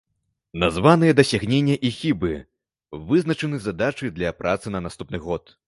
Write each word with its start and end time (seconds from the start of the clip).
Названыя 0.61 1.13
дасягнення 1.19 1.75
і 1.89 1.91
хібы, 1.99 2.33
вызначаны 3.11 3.63
задачы 3.69 4.13
для 4.19 4.35
працы 4.43 4.77
на 4.77 4.85
наступны 4.91 5.17
год. 5.31 5.57